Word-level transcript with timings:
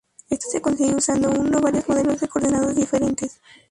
Esto 0.31 0.47
se 0.49 0.61
consigue 0.63 0.95
usando 0.95 1.29
uno 1.29 1.59
o 1.59 1.61
varios 1.61 1.87
modelos 1.87 2.19
de 2.19 2.27
coordenadas 2.27 2.75
diferentes. 2.75 3.39